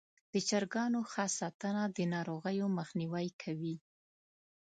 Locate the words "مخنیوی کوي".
2.77-3.75